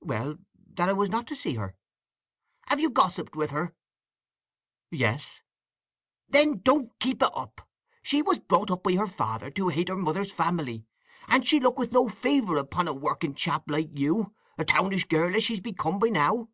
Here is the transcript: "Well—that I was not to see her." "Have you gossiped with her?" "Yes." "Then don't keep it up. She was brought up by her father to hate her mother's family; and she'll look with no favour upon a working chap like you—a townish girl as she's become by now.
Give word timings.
"Well—that 0.00 0.88
I 0.88 0.92
was 0.92 1.08
not 1.10 1.26
to 1.26 1.34
see 1.34 1.56
her." 1.56 1.74
"Have 2.68 2.78
you 2.78 2.88
gossiped 2.88 3.34
with 3.34 3.50
her?" 3.50 3.74
"Yes." 4.92 5.40
"Then 6.28 6.60
don't 6.60 6.96
keep 7.00 7.20
it 7.20 7.30
up. 7.34 7.68
She 8.00 8.22
was 8.22 8.38
brought 8.38 8.70
up 8.70 8.84
by 8.84 8.92
her 8.94 9.08
father 9.08 9.50
to 9.50 9.70
hate 9.70 9.88
her 9.88 9.96
mother's 9.96 10.30
family; 10.30 10.84
and 11.26 11.44
she'll 11.44 11.64
look 11.64 11.80
with 11.80 11.90
no 11.90 12.08
favour 12.08 12.58
upon 12.58 12.86
a 12.86 12.94
working 12.94 13.34
chap 13.34 13.64
like 13.68 13.90
you—a 13.98 14.64
townish 14.64 15.08
girl 15.08 15.34
as 15.34 15.42
she's 15.42 15.60
become 15.60 15.98
by 15.98 16.10
now. 16.10 16.48